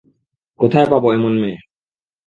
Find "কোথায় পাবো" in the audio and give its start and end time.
0.59-1.07